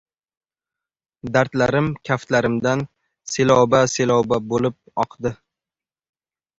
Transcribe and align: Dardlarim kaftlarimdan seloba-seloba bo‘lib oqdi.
Dardlarim 1.35 1.91
kaftlarimdan 2.11 2.83
seloba-seloba 3.37 4.43
bo‘lib 4.51 4.83
oqdi. 5.07 5.39